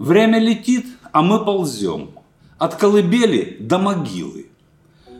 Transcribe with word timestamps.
Время 0.00 0.38
летит, 0.38 0.86
а 1.12 1.20
мы 1.20 1.44
ползем. 1.44 2.12
От 2.56 2.76
колыбели 2.76 3.58
до 3.60 3.78
могилы. 3.78 4.46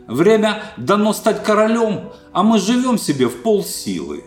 Время 0.07 0.63
дано 0.75 1.13
стать 1.13 1.43
королем, 1.43 2.09
а 2.33 2.41
мы 2.41 2.57
живем 2.57 2.97
себе 2.97 3.27
в 3.27 3.43
полсилы. 3.43 4.23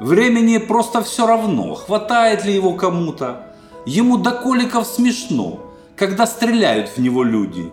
Времени 0.00 0.56
просто 0.56 1.02
все 1.02 1.26
равно, 1.26 1.74
хватает 1.74 2.46
ли 2.46 2.54
его 2.54 2.72
кому-то. 2.72 3.48
Ему 3.84 4.16
до 4.16 4.30
коликов 4.30 4.86
смешно, 4.86 5.60
когда 5.94 6.26
стреляют 6.26 6.88
в 6.88 6.98
него 6.98 7.22
люди. 7.22 7.70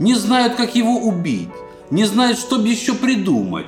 Не 0.00 0.16
знают, 0.16 0.56
как 0.56 0.74
его 0.74 0.98
убить, 0.98 1.50
не 1.90 2.06
знают, 2.06 2.40
что 2.40 2.60
еще 2.60 2.92
придумать, 2.92 3.66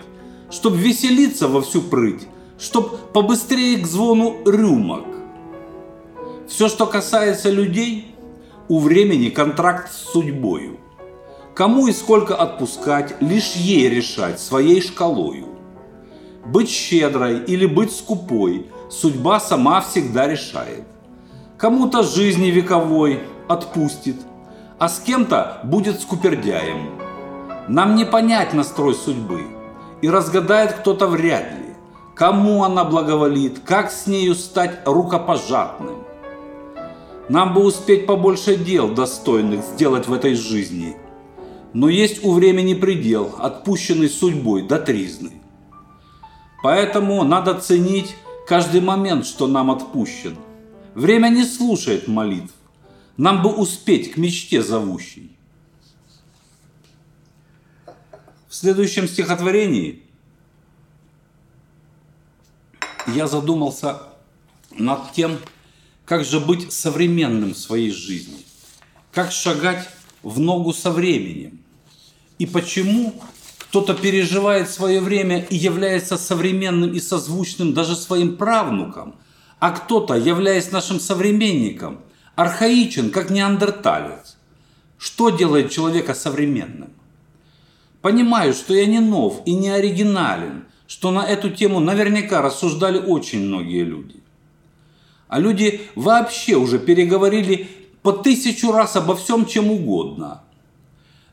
чтоб 0.50 0.74
веселиться 0.74 1.46
во 1.46 1.62
всю 1.62 1.80
прыть, 1.80 2.26
чтоб 2.58 3.12
побыстрее 3.12 3.79
к 3.79 3.86
звону 3.86 4.34
рюмок. 4.45 5.18
Все, 6.48 6.68
что 6.68 6.86
касается 6.86 7.50
людей, 7.50 8.14
у 8.68 8.78
времени 8.78 9.29
контракт 9.29 9.93
с 9.93 10.12
судьбою. 10.12 10.79
Кому 11.54 11.89
и 11.89 11.93
сколько 11.93 12.34
отпускать, 12.34 13.16
лишь 13.20 13.52
ей 13.52 13.89
решать 13.90 14.40
своей 14.40 14.80
шкалою. 14.80 15.46
Быть 16.46 16.70
щедрой 16.70 17.44
или 17.44 17.66
быть 17.66 17.92
скупой, 17.92 18.66
судьба 18.89 19.40
сама 19.40 19.82
всегда 19.82 20.26
решает. 20.26 20.84
Кому-то 21.58 22.03
жизни 22.03 22.46
вековой 22.46 23.20
отпустит, 23.46 24.17
а 24.78 24.89
с 24.89 25.00
кем-то 25.00 25.61
будет 25.64 26.00
скупердяем. 26.00 26.98
Нам 27.68 27.94
не 27.94 28.06
понять 28.06 28.54
настрой 28.54 28.94
судьбы, 28.94 29.42
и 30.00 30.08
разгадает 30.08 30.72
кто-то 30.72 31.08
вряд 31.08 31.53
ли, 31.53 31.75
кому 32.14 32.64
она 32.64 32.84
благоволит, 32.84 33.58
как 33.58 33.91
с 33.91 34.06
нею 34.06 34.34
стать 34.34 34.80
рукопожатным. 34.86 36.08
Нам 37.28 37.53
бы 37.53 37.62
успеть 37.62 38.06
побольше 38.06 38.56
дел 38.56 38.95
достойных 38.95 39.62
сделать 39.62 40.06
в 40.06 40.12
этой 40.12 40.34
жизни. 40.34 40.97
Но 41.75 41.89
есть 41.89 42.25
у 42.25 42.33
времени 42.33 42.73
предел, 42.75 43.35
отпущенный 43.39 44.09
судьбой 44.09 44.62
до 44.62 44.79
тризны. 44.79 45.33
Поэтому 46.62 47.23
надо 47.25 47.61
ценить 47.61 48.17
каждый 48.47 48.81
момент, 48.81 49.27
что 49.27 49.47
нам 49.47 49.70
отпущен. 49.70 50.37
Время 50.95 51.29
не 51.29 51.45
слушает 51.45 52.09
молитв. 52.09 52.55
Нам 53.19 53.42
бы 53.42 53.55
успеть 53.55 54.13
к 54.13 54.17
мечте 54.17 54.63
зовущей. 54.63 55.37
В 58.48 58.55
следующем 58.55 59.07
стихотворении 59.07 60.03
я 63.07 63.27
задумался 63.27 64.03
над 64.70 65.13
тем, 65.13 65.39
как 66.09 66.25
же 66.25 66.41
быть 66.41 66.73
современным 66.73 67.53
в 67.53 67.59
своей 67.59 67.91
жизни, 67.91 68.39
как 69.12 69.31
шагать 69.31 69.87
в 70.23 70.41
ногу 70.41 70.73
со 70.73 70.91
временем, 70.91 71.61
и 72.39 72.47
почему 72.47 73.12
кто-то 73.59 73.92
переживает 73.92 74.70
свое 74.70 75.03
время 75.03 75.45
и 75.51 75.55
является 75.55 76.17
современным 76.17 76.95
и 76.95 77.01
созвучным 77.01 77.75
даже 77.75 77.95
своим 77.95 78.39
правнукам, 78.39 79.17
а 79.59 79.70
кто-то, 79.70 80.14
являясь 80.14 80.73
нашим 80.73 80.98
современником, 80.98 82.01
архаичен, 82.36 83.11
как 83.11 83.29
неандерталец. 83.29 84.39
Что 84.97 85.29
делает 85.29 85.70
человека 85.70 86.14
современным? 86.14 86.91
Понимаю, 88.01 88.55
что 88.55 88.73
я 88.73 88.86
не 88.86 89.01
нов 89.01 89.42
и 89.45 89.53
не 89.53 89.69
оригинален, 89.69 90.64
что 90.86 91.11
на 91.11 91.27
эту 91.27 91.51
тему 91.51 91.81
наверняка 91.81 92.41
рассуждали 92.41 92.98
очень 92.98 93.45
многие 93.45 93.84
люди. 93.84 94.23
А 95.29 95.39
люди 95.39 95.83
вообще 95.95 96.57
уже 96.57 96.79
переговорили 96.79 97.69
по 98.03 98.12
тысячу 98.12 98.73
раз 98.73 98.97
обо 98.97 99.17
всем, 99.17 99.47
чем 99.47 99.70
угодно– 99.70 100.43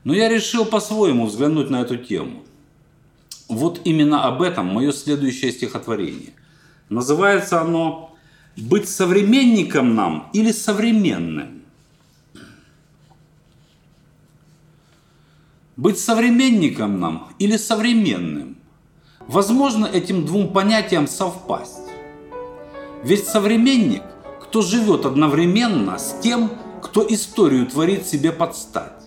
но 0.06 0.14
я 0.14 0.30
решил 0.30 0.66
по-своему 0.66 1.26
взглянуть 1.26 1.70
на 1.70 1.82
эту 1.82 1.98
тему. 1.98 2.44
Вот 3.50 3.82
именно 3.84 4.26
об 4.26 4.42
этом 4.42 4.68
мое 4.68 4.92
следующее 4.94 5.52
стихотворение. 5.52 6.34
Называется 6.90 7.60
оно 7.60 8.16
«Быть 8.56 8.88
современником 8.88 9.96
нам 9.96 10.30
или 10.32 10.52
современным?» 10.52 11.64
Быть 15.76 16.00
современником 16.00 17.00
нам 17.02 17.30
или 17.38 17.58
современным? 17.58 18.56
Возможно 19.20 19.88
этим 19.88 20.26
двум 20.26 20.54
понятиям 20.54 21.08
совпасть. 21.08 21.85
Ведь 23.06 23.28
современник, 23.28 24.02
кто 24.42 24.64
живет 24.64 25.06
одновременно 25.06 26.00
с 26.00 26.18
тем, 26.24 26.50
кто 26.82 27.06
историю 27.08 27.68
творит 27.68 28.08
себе 28.08 28.32
под 28.32 28.56
стать. 28.56 29.04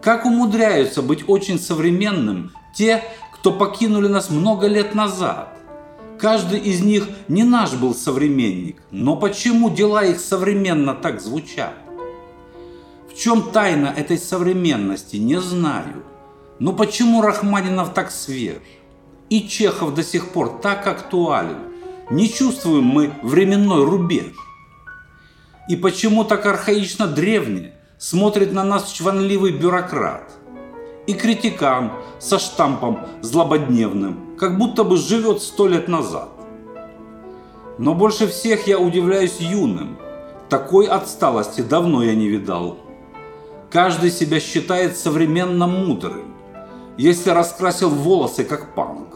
Как 0.00 0.24
умудряются 0.24 1.02
быть 1.02 1.28
очень 1.28 1.58
современным 1.58 2.52
те, 2.76 3.02
кто 3.34 3.50
покинули 3.50 4.06
нас 4.06 4.30
много 4.30 4.68
лет 4.68 4.94
назад? 4.94 5.48
Каждый 6.20 6.60
из 6.60 6.80
них 6.80 7.08
не 7.26 7.42
наш 7.42 7.72
был 7.74 7.92
современник, 7.92 8.80
но 8.92 9.16
почему 9.16 9.68
дела 9.68 10.04
их 10.04 10.20
современно 10.20 10.94
так 10.94 11.20
звучат? 11.20 11.74
В 13.10 13.18
чем 13.18 13.50
тайна 13.50 13.92
этой 13.96 14.16
современности, 14.16 15.16
не 15.16 15.40
знаю. 15.40 16.04
Но 16.60 16.72
почему 16.72 17.20
Рахманинов 17.20 17.92
так 17.94 18.12
свеж? 18.12 18.58
И 19.28 19.48
Чехов 19.48 19.92
до 19.92 20.04
сих 20.04 20.28
пор 20.28 20.60
так 20.62 20.86
актуален? 20.86 21.75
Не 22.10 22.28
чувствуем 22.28 22.84
мы 22.84 23.12
временной 23.22 23.84
рубеж? 23.84 24.32
И 25.68 25.76
почему 25.76 26.24
так 26.24 26.46
архаично 26.46 27.06
древнее? 27.06 27.76
смотрит 27.98 28.52
на 28.52 28.64
нас 28.64 28.90
чванливый 28.90 29.52
бюрократ. 29.52 30.32
И 31.06 31.14
критикан 31.14 31.92
со 32.18 32.38
штампом 32.38 33.00
злободневным, 33.22 34.36
как 34.36 34.58
будто 34.58 34.84
бы 34.84 34.96
живет 34.96 35.40
сто 35.40 35.68
лет 35.68 35.88
назад. 35.88 36.28
Но 37.78 37.94
больше 37.94 38.26
всех 38.26 38.66
я 38.66 38.78
удивляюсь 38.78 39.38
юным. 39.38 39.98
Такой 40.48 40.86
отсталости 40.86 41.60
давно 41.60 42.02
я 42.02 42.14
не 42.14 42.28
видал. 42.28 42.78
Каждый 43.70 44.10
себя 44.10 44.40
считает 44.40 44.96
современно 44.96 45.66
мудрым, 45.66 46.34
если 46.96 47.30
раскрасил 47.30 47.90
волосы 47.90 48.44
как 48.44 48.74
панк. 48.74 49.15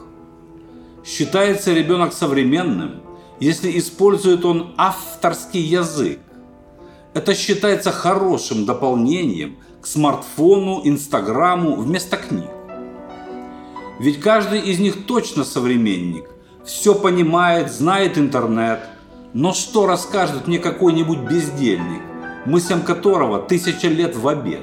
Считается 1.05 1.73
ребенок 1.73 2.13
современным, 2.13 3.03
если 3.39 3.79
использует 3.79 4.45
он 4.45 4.75
авторский 4.77 5.63
язык, 5.63 6.21
это 7.15 7.35
считается 7.35 7.91
хорошим 7.91 8.67
дополнением 8.67 9.57
к 9.81 9.87
смартфону, 9.87 10.83
инстаграму 10.85 11.75
вместо 11.75 12.17
книг. 12.17 12.51
Ведь 13.99 14.21
каждый 14.21 14.61
из 14.61 14.79
них 14.79 15.07
точно 15.07 15.45
современник, 15.45 16.31
все 16.65 16.95
понимает, 16.95 17.73
знает 17.73 18.19
интернет. 18.19 18.81
Но 19.33 19.53
что 19.53 19.87
расскажет 19.87 20.47
мне 20.47 20.59
какой-нибудь 20.59 21.21
бездельник, 21.21 22.03
мыслям 22.47 22.83
которого 22.83 23.41
тысяча 23.41 23.89
лет 23.89 24.17
в 24.17 24.29
обед? 24.29 24.63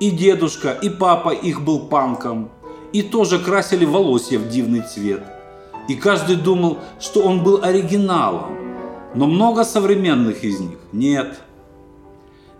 И 0.00 0.10
дедушка, 0.10 0.72
и 0.72 0.88
папа 0.88 1.30
их 1.30 1.62
был 1.62 1.88
панком, 1.88 2.50
и 2.94 3.02
тоже 3.02 3.40
красили 3.40 3.84
волосья 3.84 4.38
в 4.38 4.48
дивный 4.48 4.80
цвет. 4.82 5.24
И 5.88 5.96
каждый 5.96 6.36
думал, 6.36 6.78
что 7.00 7.22
он 7.22 7.42
был 7.42 7.62
оригиналом, 7.62 8.56
но 9.16 9.26
много 9.26 9.64
современных 9.64 10.44
из 10.44 10.60
них 10.60 10.78
нет. 10.92 11.40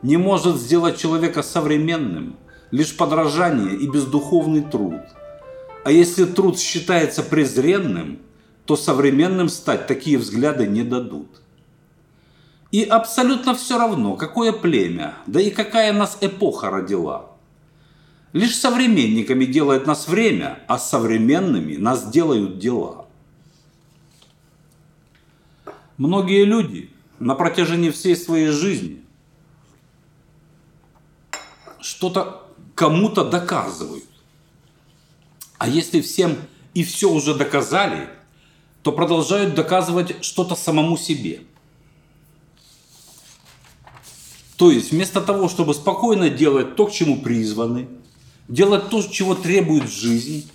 Не 0.03 0.17
может 0.17 0.57
сделать 0.57 0.99
человека 0.99 1.45
современным 1.45 2.37
лишь 2.73 2.97
подражание 2.97 3.77
и 3.77 3.87
бездуховный 3.89 4.63
труд. 4.63 5.03
А 5.85 5.93
если 5.93 6.25
труд 6.25 6.59
считается 6.59 7.23
презренным, 7.23 8.19
то 8.65 8.77
современным 8.77 9.49
стать 9.49 9.87
такие 9.87 10.19
взгляды 10.19 10.67
не 10.67 10.83
дадут. 10.83 11.29
И 12.73 12.83
абсолютно 12.83 13.55
все 13.55 13.79
равно, 13.79 14.17
какое 14.17 14.51
племя, 14.51 15.15
да 15.27 15.41
и 15.41 15.51
какая 15.51 15.93
нас 15.93 16.19
эпоха 16.21 16.71
родила. 16.71 17.34
Лишь 18.35 18.57
современниками 18.57 19.45
делает 19.45 19.87
нас 19.87 20.09
время, 20.09 20.59
а 20.67 20.77
современными 20.77 21.77
нас 21.77 22.11
делают 22.11 22.59
дела. 22.59 23.07
Многие 25.99 26.45
люди 26.45 26.91
на 27.21 27.37
протяжении 27.37 27.91
всей 27.91 28.17
своей 28.17 28.49
жизни 28.49 29.05
что-то 31.81 32.43
кому-то 32.75 33.25
доказывают. 33.25 34.05
А 35.59 35.69
если 35.69 36.01
всем 36.01 36.37
и 36.75 36.83
все 36.83 37.13
уже 37.13 37.37
доказали, 37.37 38.09
то 38.83 38.91
продолжают 38.91 39.55
доказывать 39.55 40.25
что-то 40.25 40.57
самому 40.57 40.97
себе. 40.97 41.43
То 44.57 44.73
есть 44.73 44.91
вместо 44.91 45.21
того, 45.21 45.49
чтобы 45.49 45.73
спокойно 45.73 46.31
делать 46.31 46.75
то, 46.75 46.87
к 46.87 46.93
чему 46.93 47.21
призваны, 47.23 47.87
делать 48.49 48.89
то, 48.91 49.03
чего 49.03 49.35
требует 49.35 49.91
жизнь, 49.91 50.51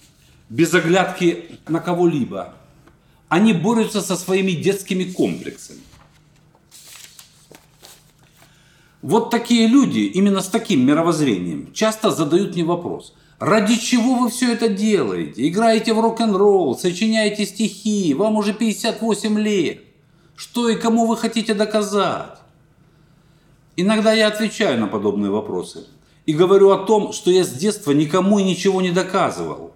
без 0.49 0.73
оглядки 0.73 1.59
на 1.67 1.79
кого-либо, 1.79 2.53
они 3.27 3.53
борются 3.53 4.01
со 4.01 4.15
своими 4.15 4.51
детскими 4.51 5.03
комплексами. 5.03 5.81
Вот 9.01 9.29
такие 9.29 9.67
люди, 9.67 9.99
именно 9.99 10.41
с 10.41 10.47
таким 10.47 10.85
мировоззрением, 10.85 11.71
часто 11.73 12.11
задают 12.11 12.55
мне 12.55 12.65
вопрос. 12.65 13.13
Ради 13.39 13.77
чего 13.77 14.15
вы 14.15 14.29
все 14.29 14.51
это 14.51 14.67
делаете? 14.67 15.47
Играете 15.47 15.93
в 15.93 16.01
рок-н-ролл, 16.01 16.77
сочиняете 16.77 17.45
стихи, 17.45 18.13
вам 18.13 18.35
уже 18.35 18.53
58 18.53 19.39
лет. 19.39 19.83
Что 20.35 20.67
и 20.67 20.75
кому 20.75 21.05
вы 21.05 21.15
хотите 21.15 21.53
доказать? 21.53 22.39
Иногда 23.77 24.11
я 24.11 24.27
отвечаю 24.27 24.77
на 24.77 24.87
подобные 24.87 25.31
вопросы 25.31 25.85
и 26.29 26.33
говорю 26.33 26.69
о 26.69 26.77
том, 26.77 27.11
что 27.11 27.31
я 27.31 27.43
с 27.43 27.49
детства 27.49 27.89
никому 27.91 28.37
и 28.37 28.43
ничего 28.43 28.83
не 28.83 28.91
доказывал. 28.91 29.73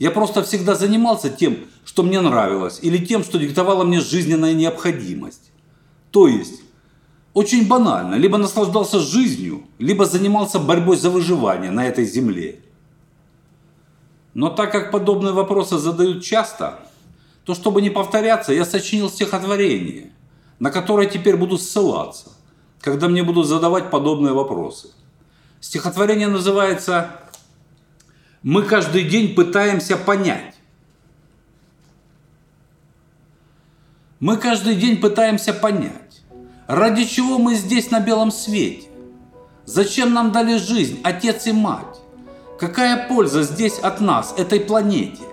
Я 0.00 0.10
просто 0.10 0.42
всегда 0.42 0.74
занимался 0.74 1.30
тем, 1.30 1.58
что 1.84 2.02
мне 2.02 2.20
нравилось, 2.20 2.80
или 2.82 2.98
тем, 2.98 3.22
что 3.22 3.38
диктовала 3.38 3.84
мне 3.84 4.00
жизненная 4.00 4.52
необходимость. 4.52 5.52
То 6.10 6.26
есть, 6.26 6.60
очень 7.34 7.68
банально, 7.68 8.16
либо 8.16 8.36
наслаждался 8.36 8.98
жизнью, 8.98 9.62
либо 9.78 10.04
занимался 10.04 10.58
борьбой 10.58 10.96
за 10.96 11.08
выживание 11.08 11.70
на 11.70 11.86
этой 11.86 12.04
земле. 12.04 12.58
Но 14.34 14.50
так 14.50 14.72
как 14.72 14.90
подобные 14.90 15.32
вопросы 15.32 15.78
задают 15.78 16.24
часто, 16.24 16.80
то 17.44 17.54
чтобы 17.54 17.80
не 17.80 17.90
повторяться, 17.90 18.52
я 18.52 18.64
сочинил 18.64 19.08
стихотворение, 19.08 20.10
на 20.58 20.72
которое 20.72 21.06
теперь 21.06 21.36
буду 21.36 21.58
ссылаться, 21.58 22.32
когда 22.80 23.06
мне 23.06 23.22
будут 23.22 23.46
задавать 23.46 23.88
подобные 23.88 24.32
вопросы. 24.32 24.88
Стихотворение 25.62 26.26
называется 26.26 27.12
«Мы 28.42 28.64
каждый 28.64 29.04
день 29.04 29.34
пытаемся 29.34 29.96
понять». 29.96 30.56
Мы 34.18 34.36
каждый 34.36 34.74
день 34.74 34.98
пытаемся 34.98 35.54
понять, 35.54 36.22
ради 36.66 37.04
чего 37.04 37.38
мы 37.38 37.54
здесь 37.54 37.90
на 37.92 38.00
белом 38.00 38.32
свете, 38.32 38.88
зачем 39.64 40.12
нам 40.12 40.32
дали 40.32 40.58
жизнь 40.58 41.00
отец 41.04 41.46
и 41.46 41.52
мать, 41.52 42.00
Какая 42.58 43.08
польза 43.08 43.42
здесь 43.42 43.78
от 43.80 44.00
нас, 44.00 44.34
этой 44.36 44.60
планете? 44.60 45.24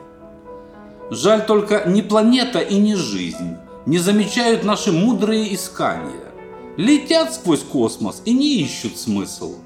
Жаль 1.11 1.45
только 1.45 1.87
ни 1.87 2.01
планета 2.01 2.59
и 2.59 2.79
ни 2.79 2.95
жизнь 2.95 3.55
не 3.85 3.99
замечают 3.99 4.63
наши 4.63 4.91
мудрые 4.91 5.53
искания. 5.53 6.33
Летят 6.77 7.35
сквозь 7.35 7.61
космос 7.61 8.23
и 8.25 8.33
не 8.33 8.61
ищут 8.61 8.97
смысл, 8.97 9.57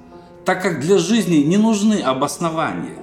так 0.46 0.62
как 0.62 0.80
для 0.80 0.98
жизни 0.98 1.38
не 1.38 1.58
нужны 1.58 2.02
обоснования. 2.02 2.98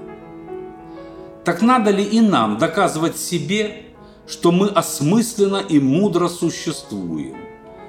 Так 1.45 1.63
надо 1.63 1.91
ли 1.91 2.05
и 2.05 2.21
нам 2.21 2.59
доказывать 2.59 3.17
себе, 3.17 3.83
что 4.27 4.53
мы 4.53 4.69
осмысленно 4.69 5.57
и 5.57 5.81
мудро 5.81 6.29
существуем? 6.29 7.37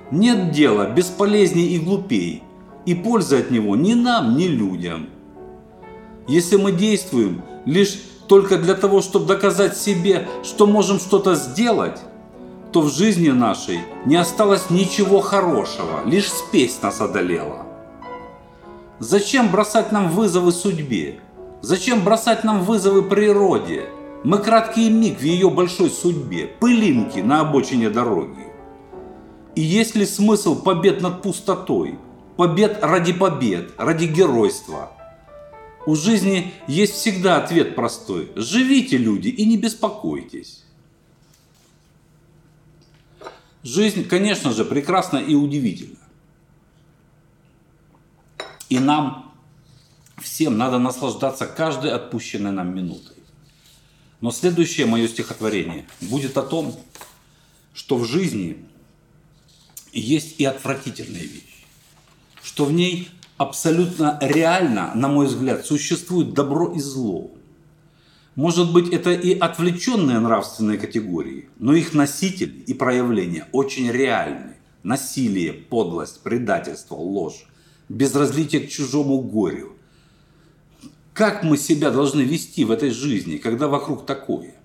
Нет 0.09 0.51
дела 0.51 0.89
бесполезней 0.89 1.75
и 1.75 1.79
глупей, 1.79 2.43
и 2.85 2.95
пользы 2.95 3.39
от 3.39 3.51
него 3.51 3.75
ни 3.75 3.93
нам, 3.93 4.37
ни 4.37 4.47
людям– 4.47 5.09
если 6.27 6.55
мы 6.55 6.71
действуем 6.71 7.41
лишь 7.65 7.99
только 8.27 8.57
для 8.57 8.75
того, 8.75 9.01
чтобы 9.01 9.25
доказать 9.25 9.77
себе, 9.77 10.27
что 10.43 10.65
можем 10.67 10.99
что-то 10.99 11.35
сделать, 11.35 11.99
то 12.71 12.81
в 12.81 12.93
жизни 12.93 13.29
нашей 13.29 13.79
не 14.05 14.15
осталось 14.15 14.69
ничего 14.69 15.19
хорошего, 15.19 16.01
лишь 16.05 16.31
спесь 16.31 16.81
нас 16.81 17.01
одолела. 17.01 17.65
Зачем 19.01 19.51
бросать 19.51 19.91
нам 19.91 20.11
вызовы 20.11 20.51
судьбе? 20.51 21.19
Зачем 21.63 22.03
бросать 22.03 22.43
нам 22.43 22.63
вызовы 22.63 23.01
природе? 23.01 23.89
Мы 24.23 24.37
краткий 24.37 24.91
миг 24.91 25.17
в 25.17 25.23
ее 25.23 25.49
большой 25.49 25.89
судьбе, 25.89 26.45
пылинки 26.45 27.17
на 27.17 27.41
обочине 27.41 27.89
дороги. 27.89 28.45
И 29.55 29.61
есть 29.61 29.95
ли 29.95 30.05
смысл 30.05 30.61
побед 30.61 31.01
над 31.01 31.23
пустотой? 31.23 31.97
Побед 32.37 32.77
ради 32.83 33.11
побед, 33.11 33.71
ради 33.79 34.05
геройства– 34.05 34.91
у 35.87 35.95
жизни 35.95 36.53
есть 36.67 36.93
всегда 36.93 37.37
ответ 37.37 37.73
простой. 37.73 38.31
Живите, 38.35 38.97
люди, 38.97 39.29
и 39.29 39.45
не 39.45 39.57
беспокойтесь. 39.57 40.63
Жизнь, 43.63 44.05
конечно 44.05 44.51
же, 44.51 44.63
прекрасна 44.63 45.17
и 45.17 45.33
удивительна. 45.33 45.97
И 48.71 48.79
нам 48.79 49.29
всем 50.17 50.57
надо 50.57 50.79
наслаждаться 50.79 51.45
каждой 51.45 51.91
отпущенной 51.91 52.51
нам 52.51 52.73
минутой. 52.73 53.17
Но 54.21 54.31
следующее 54.31 54.85
мое 54.85 55.09
стихотворение 55.09 55.85
будет 55.99 56.37
о 56.37 56.41
том, 56.41 56.73
что 57.73 57.97
в 57.97 58.05
жизни 58.05 58.65
есть 59.91 60.39
и 60.39 60.45
отвратительная 60.45 61.19
вещь, 61.19 61.65
что 62.41 62.63
в 62.63 62.71
ней 62.71 63.09
абсолютно 63.35 64.17
реально, 64.21 64.93
на 64.95 65.09
мой 65.09 65.27
взгляд, 65.27 65.65
существует 65.65 66.33
добро 66.33 66.71
и 66.73 66.79
зло. 66.79 67.29
Может 68.35 68.71
быть, 68.71 68.87
это 68.93 69.11
и 69.11 69.37
отвлеченные 69.37 70.19
нравственные 70.19 70.77
категории, 70.77 71.49
но 71.59 71.73
их 71.73 71.93
носитель 71.93 72.63
и 72.67 72.73
проявление 72.73 73.47
очень 73.51 73.91
реальны. 73.91 74.55
Насилие, 74.83 75.51
подлость, 75.51 76.23
предательство, 76.23 76.95
ложь, 76.95 77.47
безразличие 77.91 78.61
к 78.61 78.69
чужому 78.69 79.21
горю. 79.21 79.73
Как 81.13 81.43
мы 81.43 81.57
себя 81.57 81.91
должны 81.91 82.21
вести 82.21 82.63
в 82.63 82.71
этой 82.71 82.89
жизни, 82.89 83.37
когда 83.37 83.67
вокруг 83.67 84.05
такое? 84.05 84.55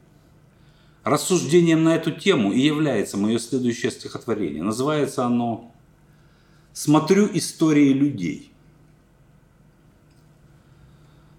Рассуждением 1.02 1.84
на 1.84 1.96
эту 1.96 2.12
тему 2.12 2.52
и 2.52 2.60
является 2.60 3.16
мое 3.16 3.38
следующее 3.38 3.90
стихотворение. 3.90 4.62
Называется 4.62 5.24
оно 5.24 5.72
«Смотрю 6.72 7.28
истории 7.32 7.92
людей». 7.92 8.52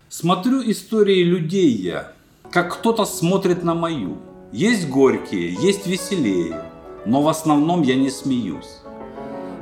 Смотрю 0.09 0.61
истории 0.69 1.23
людей 1.23 1.69
я, 1.69 2.13
как 2.49 2.79
кто-то 2.79 3.05
смотрит 3.05 3.63
на 3.63 3.75
мою. 3.75 4.17
Есть 4.51 4.87
горькие, 4.87 5.53
есть 5.53 5.85
веселее, 5.85 6.63
но 7.05 7.21
в 7.21 7.27
основном 7.27 7.81
я 7.81 7.95
не 7.95 8.09
смеюсь. 8.09 8.79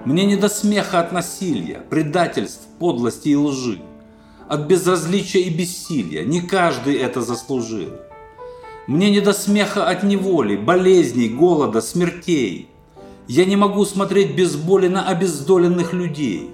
Мне 0.05 0.25
не 0.25 0.35
до 0.35 0.49
смеха 0.49 0.99
от 0.99 1.11
насилия, 1.11 1.81
предательств, 1.89 2.61
подлости 2.77 3.29
и 3.29 3.35
лжи. 3.35 3.81
От 4.47 4.67
безразличия 4.67 5.41
и 5.41 5.49
бессилия. 5.49 6.23
Не 6.23 6.41
каждый 6.41 6.93
это 6.93 7.21
заслужил. 7.21 7.89
Мне 8.85 9.09
не 9.09 9.19
до 9.19 9.33
смеха 9.33 9.87
от 9.89 10.03
неволи, 10.03 10.57
болезней, 10.57 11.27
голода, 11.27 11.81
смертей. 11.81 12.69
Я 13.27 13.45
не 13.45 13.55
могу 13.55 13.83
смотреть 13.83 14.35
без 14.35 14.55
боли 14.55 14.87
на 14.87 15.07
обездоленных 15.07 15.91
людей. 15.93 16.51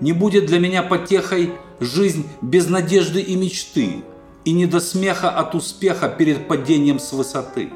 Не 0.00 0.12
будет 0.12 0.46
для 0.46 0.60
меня 0.60 0.84
потехой 0.84 1.54
жизнь 1.80 2.24
без 2.40 2.68
надежды 2.68 3.20
и 3.20 3.34
мечты, 3.34 4.04
и 4.44 4.52
не 4.52 4.66
до 4.66 4.78
смеха 4.78 5.28
от 5.28 5.56
успеха 5.56 6.08
перед 6.08 6.46
падением 6.46 7.00
с 7.00 7.12
высоты. 7.12 7.70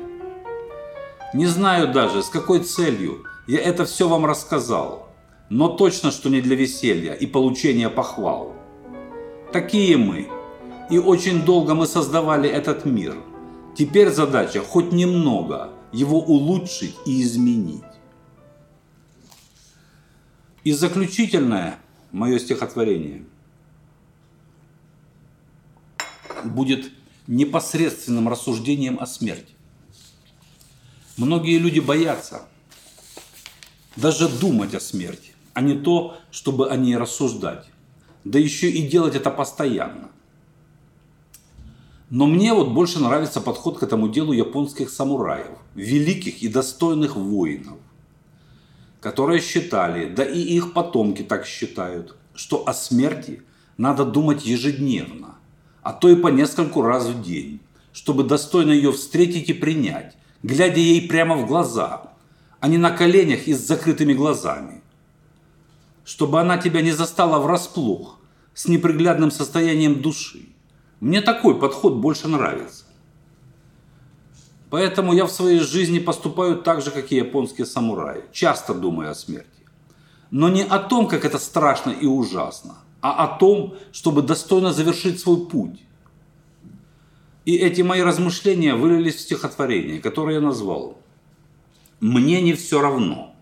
Не 1.35 1.47
знаю 1.47 1.93
даже, 1.93 2.23
с 2.23 2.29
какой 2.29 2.61
целью 2.61 3.25
я 3.47 3.61
это 3.61 3.85
все 3.85 4.09
вам 4.09 4.27
рассказал, 4.27 5.09
но 5.49 5.69
точно, 5.69 6.11
что 6.11 6.29
не 6.29 6.41
для 6.41 6.57
веселья 6.57 7.13
и 7.15 7.27
получения 7.27 7.89
похвал. 7.89 8.55
Такие 9.53 9.97
мы, 9.97 10.29
и 10.91 10.99
очень 10.99 11.45
долго 11.45 11.75
мы 11.75 11.87
создавали 11.87 12.49
этот 12.49 12.85
мир. 12.85 13.17
Теперь 13.77 14.11
задача 14.11 14.61
хоть 14.61 14.93
немного 14.93 15.71
его 15.93 16.19
улучшить 16.21 16.97
и 17.07 17.23
изменить. 17.23 17.83
И 20.65 20.73
заключительное 20.73 21.79
мое 22.13 22.39
стихотворение– 22.39 23.25
будет 26.45 26.93
непосредственным 27.27 28.29
рассуждением 28.29 28.99
о 29.01 29.07
смерти. 29.07 29.55
Многие 31.17 31.59
люди 31.59 31.81
боятся 31.81 32.43
даже 33.97 34.29
думать 34.29 34.75
о 34.75 34.81
смерти, 34.81 35.33
а 35.55 35.61
не 35.61 35.75
то, 35.75 36.17
чтобы 36.31 36.71
о 36.71 36.77
ней 36.77 36.97
рассуждать. 36.97 37.67
Да 38.25 38.39
еще 38.39 38.71
и 38.71 38.87
делать 38.87 39.15
это 39.15 39.31
постоянно. 39.31 40.11
Но 42.11 42.27
мне 42.27 42.53
вот 42.53 42.73
больше 42.73 43.01
нравится 43.01 43.41
подход 43.41 43.79
к 43.79 43.83
этому 43.83 44.09
делу 44.09 44.33
японских 44.33 44.91
самураев, 44.91 45.59
великих 45.75 46.43
и 46.43 46.49
достойных 46.49 47.17
воинов, 47.17 47.79
которые 49.01 49.41
считали, 49.41 50.13
да 50.13 50.23
и 50.23 50.39
их 50.39 50.75
потомки 50.75 51.23
так 51.23 51.47
считают, 51.47 52.17
что 52.35 52.69
о 52.69 52.75
смерти 52.75 53.43
надо 53.79 54.05
думать 54.05 54.45
ежедневно, 54.45 55.37
а 55.83 55.95
то 55.95 56.11
и 56.11 56.15
по 56.15 56.29
нескольку 56.29 56.83
раз 56.83 57.07
в 57.07 57.23
день, 57.23 57.61
чтобы 57.95 58.25
достойно 58.25 58.73
ее 58.73 58.93
встретить 58.93 59.49
и 59.49 59.55
принять, 59.55 60.15
глядя 60.43 60.81
ей 60.81 61.09
прямо 61.09 61.37
в 61.37 61.47
глаза, 61.47 62.12
а 62.63 62.69
не 62.69 62.79
на 62.79 62.93
коленях 62.93 63.49
и 63.49 63.55
с 63.55 63.67
закрытыми 63.67 64.15
глазами. 64.15 64.83
Чтобы 66.05 66.41
она 66.41 66.59
тебя 66.59 66.81
не 66.81 66.93
застала 66.93 67.41
врасплох, 67.41 68.21
с 68.55 68.69
неприглядным 68.69 69.33
состоянием 69.33 70.01
души. 70.01 70.47
Мне 71.01 71.23
такой 71.23 71.59
подход 71.59 71.95
больше 71.95 72.29
нравится. 72.29 72.85
Поэтому 74.71 75.13
я 75.13 75.27
в 75.27 75.33
своей 75.33 75.59
жизни 75.59 75.99
поступаю 75.99 76.57
так 76.57 76.83
же, 76.83 76.93
как 76.93 77.11
и 77.11 77.17
японские 77.17 77.67
самураи, 77.67 78.23
часто 78.31 78.75
думаю 78.75 79.11
о 79.11 79.15
смерти. 79.17 79.49
но 80.31 80.49
не 80.49 80.63
о 80.63 80.79
том, 80.79 81.09
как 81.09 81.25
это 81.25 81.39
страшно 81.39 81.91
и 81.91 82.07
ужасно, 82.07 82.77
а 83.01 83.25
о 83.25 83.39
том, 83.39 83.75
чтобы 83.91 84.23
достойно 84.23 84.73
завершить 84.73 85.19
свой 85.19 85.47
путь. 85.47 85.81
И 87.45 87.57
эти 87.57 87.83
мои 87.83 88.03
размышления 88.03 88.77
вылились 88.77 89.17
в 89.17 89.21
стихотворение, 89.21 90.01
которое 90.01 90.37
я 90.37 90.41
назвал 90.41 91.02
«Мне 92.03 92.43
не 92.43 92.55
все 92.55 92.81
равно». 92.81 93.33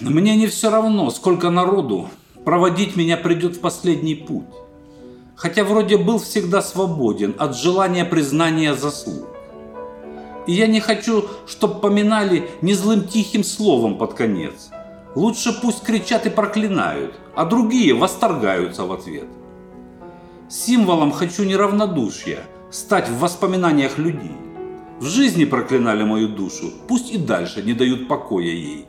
Мне 0.00 0.36
не 0.36 0.46
все 0.48 0.68
равно, 0.70 1.08
сколько 1.10 1.48
народу 1.48 2.10
проводить 2.44 2.94
меня 2.94 3.16
придет 3.16 3.56
в 3.56 3.60
последний 3.60 4.14
путь. 4.14 4.44
Хотя 5.34 5.64
вроде 5.64 5.96
был 5.96 6.18
всегда 6.18 6.60
свободен 6.60 7.34
от 7.38 7.56
желания 7.56 8.04
признания 8.04 8.74
заслуг. 8.74 9.28
И 10.46 10.52
я 10.52 10.66
не 10.66 10.78
хочу, 10.78 11.24
чтоб 11.46 11.80
поминали 11.80 12.50
не 12.60 12.74
злым 12.74 13.08
тихим 13.08 13.44
словом 13.44 13.96
под 13.96 14.12
конец. 14.12 14.68
Лучше 15.14 15.58
пусть 15.58 15.84
кричат 15.84 16.26
и 16.26 16.30
проклинают, 16.30 17.14
а 17.34 17.46
другие 17.46 17.94
восторгаются 17.94 18.84
в 18.84 18.92
ответ. 18.92 19.28
Символом 20.50 21.12
хочу 21.12 21.44
неравнодушия 21.44 22.40
стать 22.70 23.08
в 23.08 23.20
воспоминаниях 23.20 23.96
людей. 23.96 24.36
В 25.00 25.04
жизни 25.04 25.44
проклинали 25.44 26.02
мою 26.02 26.28
душу, 26.28 26.72
пусть 26.88 27.12
и 27.12 27.18
дальше 27.18 27.62
не 27.62 27.72
дают 27.72 28.08
покоя 28.08 28.46
ей. 28.46 28.86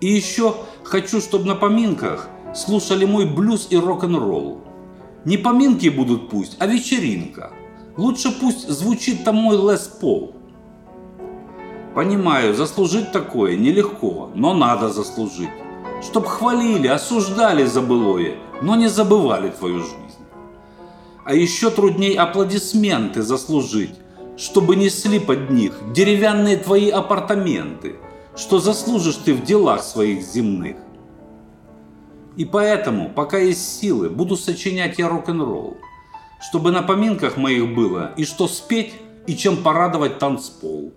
И 0.00 0.06
еще 0.06 0.54
хочу, 0.84 1.20
чтобы 1.20 1.46
на 1.46 1.56
поминках 1.56 2.28
слушали 2.54 3.04
мой 3.04 3.26
блюз 3.26 3.66
и 3.70 3.76
рок-н-ролл. 3.76 4.58
Не 5.24 5.38
поминки 5.38 5.88
будут 5.88 6.30
пусть, 6.30 6.56
а 6.60 6.66
вечеринка. 6.66 7.52
Лучше 7.96 8.30
пусть 8.30 8.68
звучит 8.68 9.24
там 9.24 9.36
мой 9.36 9.56
Лес 9.56 9.88
Пол. 10.00 10.34
Понимаю, 11.94 12.54
заслужить 12.54 13.10
такое 13.10 13.56
нелегко, 13.56 14.30
но 14.36 14.54
надо 14.54 14.88
заслужить. 14.88 15.50
Чтоб 16.00 16.24
хвалили, 16.24 16.86
осуждали 16.86 17.64
за 17.64 17.82
былое, 17.82 18.36
но 18.62 18.76
не 18.76 18.88
забывали 18.88 19.50
твою 19.50 19.80
жизнь. 19.80 20.24
А 21.24 21.34
еще 21.34 21.70
трудней 21.70 22.14
аплодисменты 22.14 23.22
заслужить, 23.22 23.96
чтобы 24.40 24.74
несли 24.74 25.18
под 25.18 25.50
них 25.50 25.78
деревянные 25.92 26.56
твои 26.56 26.88
апартаменты, 26.88 27.96
что 28.34 28.58
заслужишь 28.58 29.16
ты 29.16 29.34
в 29.34 29.44
делах 29.44 29.82
своих 29.82 30.22
земных. 30.22 30.76
И 32.36 32.46
поэтому, 32.46 33.10
пока 33.10 33.36
есть 33.36 33.80
силы, 33.80 34.08
буду 34.08 34.36
сочинять 34.36 34.98
я 34.98 35.10
рок-н-ролл, 35.10 35.76
чтобы 36.40 36.70
на 36.70 36.82
поминках 36.82 37.36
моих 37.36 37.74
было 37.74 38.12
и 38.16 38.24
что 38.24 38.48
спеть, 38.48 38.94
и 39.26 39.36
чем 39.36 39.58
порадовать 39.58 40.18
танцпол. 40.18 40.94